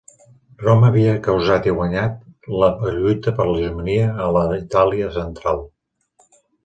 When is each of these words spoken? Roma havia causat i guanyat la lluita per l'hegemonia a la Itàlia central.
Roma 0.61 0.87
havia 0.93 1.11
causat 1.27 1.67
i 1.69 1.73
guanyat 1.81 2.15
la 2.63 2.69
lluita 2.95 3.35
per 3.41 3.47
l'hegemonia 3.51 4.09
a 4.29 4.31
la 4.39 4.43
Itàlia 4.57 5.11
central. 5.19 5.63